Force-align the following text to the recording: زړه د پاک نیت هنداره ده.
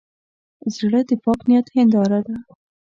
زړه 0.75 0.99
د 1.09 1.11
پاک 1.23 1.39
نیت 1.49 1.67
هنداره 1.75 2.19
ده. 2.27 2.35